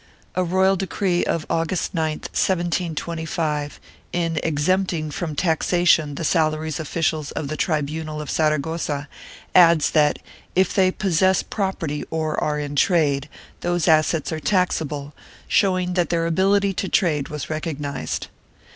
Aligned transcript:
A 0.33 0.43
royal 0.43 0.75
decree 0.77 1.23
of 1.25 1.45
August 1.47 1.93
9, 1.93 2.13
1725, 2.31 3.79
in 4.11 4.39
exempting 4.41 5.11
from 5.11 5.35
taxation 5.35 6.15
the 6.15 6.23
salaries 6.23 6.79
of 6.79 6.87
officials 6.87 7.29
of 7.33 7.49
the 7.49 7.55
tribunal 7.55 8.19
of 8.19 8.31
Saragossa, 8.31 9.07
adds 9.53 9.91
that, 9.91 10.17
if 10.55 10.73
they 10.73 10.89
possess 10.89 11.43
property 11.43 12.03
or 12.09 12.35
are 12.43 12.57
in 12.57 12.75
trade, 12.75 13.29
those 13.59 13.87
assets 13.87 14.31
are 14.31 14.39
taxable, 14.39 15.13
showing 15.47 15.93
that 15.93 16.09
their 16.09 16.25
ability 16.25 16.73
to 16.73 16.89
trade 16.89 17.27
was 17.27 17.51
recognized. 17.51 18.25